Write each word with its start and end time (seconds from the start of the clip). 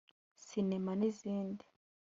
’Cinema’ 0.45 0.91
n’izindi 0.99 1.65